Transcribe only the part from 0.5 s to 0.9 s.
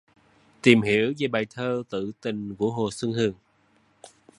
Tìm